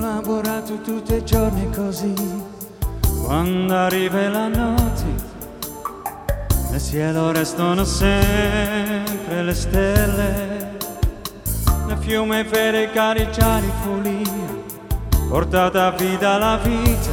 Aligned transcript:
Lavorato 0.00 0.80
tutti 0.82 1.14
i 1.14 1.24
giorni 1.24 1.70
così, 1.70 2.12
quando 3.24 3.74
arriva 3.74 4.28
la 4.28 4.48
notte, 4.48 5.04
nel 6.70 6.82
cielo 6.82 7.30
restano 7.30 7.84
sempre 7.84 9.42
le 9.42 9.54
stelle, 9.54 10.76
nel 11.86 11.96
fiume 12.00 12.44
verde 12.44 12.90
caricare 12.90 13.70
follia, 13.82 14.57
portata 15.28 15.90
vita 15.90 16.38
la 16.38 16.58
vita, 16.62 17.10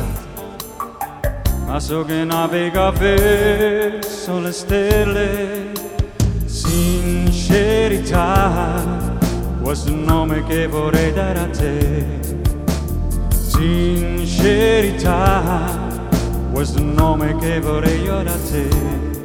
ma 1.65 1.79
so 1.79 2.03
che 2.05 2.23
navega 2.23 2.91
verso 2.91 4.39
le 4.39 4.51
stelle, 4.51 5.71
sincerità 6.45 8.23
questo 9.61 9.93
nome 9.93 10.43
che 10.45 10.67
vorrei 10.67 11.11
dare 11.11 11.39
a 11.39 11.49
te. 11.49 12.05
Sincerità, 13.57 15.09
questo 16.51 16.83
nome 16.83 17.35
che 17.37 17.59
vorrei 17.59 18.01
io 18.03 18.21
da 18.21 18.35
te. 18.49 19.24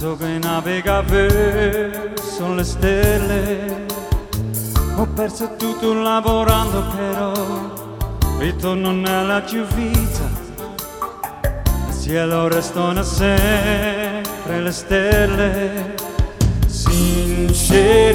So 0.00 0.16
che 0.16 0.38
navega 0.38 1.02
verso 1.02 2.54
le 2.54 2.64
stelle. 2.64 3.84
Ho 4.96 5.06
perso 5.14 5.56
tutto 5.58 5.92
lavorando 5.92 6.82
però 6.96 7.34
ritorno 8.38 8.92
nella 8.92 9.42
tua 9.42 9.64
vita. 9.74 10.22
Il 11.88 12.00
cielo 12.00 12.48
restano 12.48 13.02
sempre 13.02 14.62
le 14.62 14.72
stelle. 14.72 15.94
Sincerità 16.64 18.08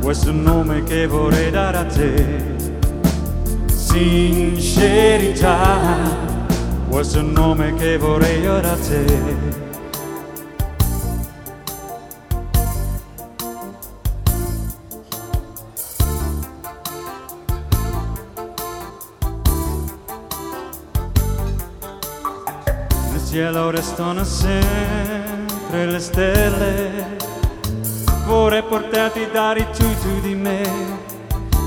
questo 0.00 0.32
nome 0.32 0.82
che 0.84 1.06
vorrei 1.06 1.50
dare 1.50 1.76
a 1.76 1.84
te. 1.84 2.54
Sincerità 3.66 4.94
questo 6.88 7.20
nome 7.20 7.74
che 7.74 7.98
vorrei 7.98 8.40
dare 8.40 8.66
a 8.66 8.76
te 8.76 9.74
cielo 23.28 23.70
restano 23.70 24.22
sempre 24.24 25.86
le 25.86 25.98
stelle. 25.98 27.16
Vorrei 28.24 28.62
portarti 28.62 29.28
dare 29.32 29.68
tutto 29.70 30.20
di 30.22 30.34
me, 30.34 30.62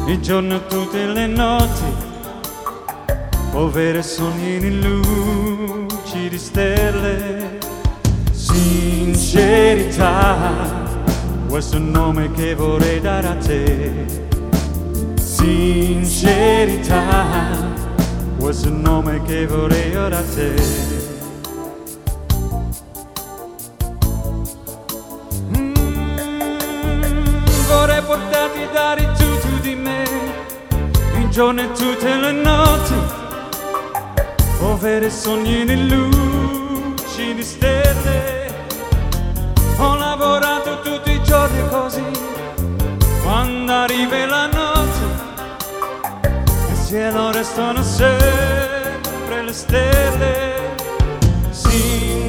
il 0.08 0.20
giorno 0.22 0.56
e 0.56 0.66
tutte 0.68 1.06
le 1.06 1.28
notti. 1.28 2.08
Povere 3.52 4.02
sogni 4.02 4.56
in 4.56 4.80
luci 4.80 6.30
di 6.30 6.38
stelle. 6.38 7.58
Sincerità, 8.32 10.08
questo 11.48 11.76
è 11.76 11.80
il 11.80 11.86
nome 11.86 12.32
che 12.32 12.56
vorrei 12.56 13.02
dare 13.02 13.28
a 13.28 13.36
te. 13.36 14.06
Sincerità 15.16 17.00
questo 18.40 18.68
è 18.68 18.72
il 18.72 18.78
nome 18.78 19.22
che 19.24 19.46
vorrei 19.46 19.96
ora 19.96 20.18
a 20.18 20.24
te. 20.24 20.99
A 28.58 28.68
dare 28.72 29.12
tutto 29.18 29.48
di 29.62 29.76
me, 29.76 30.04
il 31.18 31.30
giorno 31.30 31.62
e 31.62 31.72
tutte 31.72 32.16
le 32.16 32.32
notti, 32.32 32.94
ovvero 34.62 35.10
sogni 35.10 35.62
in 35.62 35.88
luci 35.88 37.34
di 37.34 37.44
stelle. 37.44 38.48
Ho 39.78 39.96
lavorato 39.96 40.82
tutti 40.82 41.12
i 41.12 41.24
giorni 41.24 41.70
così, 41.70 42.04
quando 43.24 43.72
arriva 43.72 44.26
la 44.26 44.48
notte 44.48 45.28
nel 46.42 46.86
cielo 46.88 47.32
restano 47.32 47.84
sempre 47.84 49.44
le 49.44 49.54
stelle. 49.54 50.58
Sincerità, 51.52 52.29